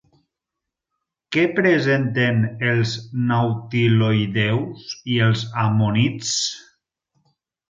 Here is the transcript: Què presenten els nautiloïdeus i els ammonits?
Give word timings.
Què 1.35 1.43
presenten 1.59 2.41
els 2.71 2.93
nautiloïdeus 3.33 4.89
i 5.17 5.21
els 5.27 5.45
ammonits? 5.67 6.33